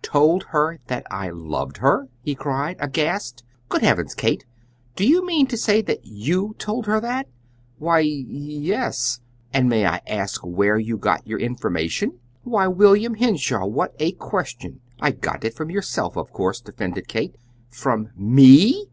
[0.00, 3.42] "Told her that I loved her!" he cried, aghast.
[3.68, 4.46] "Good heavens, Kate,
[4.94, 7.26] do you mean to say that YOU told her THAT."
[7.78, 9.18] "Why, y yes."
[9.52, 14.78] "And may I ask where you got your information?" "Why, William Henshaw, what a question!
[15.00, 17.34] I got it from yourself, of course," defended Kate.
[17.68, 18.86] "From ME!"